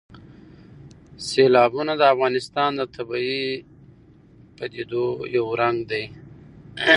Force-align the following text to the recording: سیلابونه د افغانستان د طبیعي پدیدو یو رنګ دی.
سیلابونه 1.27 1.93
د 1.97 2.01
افغانستان 2.13 2.71
د 2.79 2.81
طبیعي 2.95 3.47
پدیدو 4.57 5.05
یو 5.35 5.47
رنګ 5.61 5.77
دی. 5.91 6.03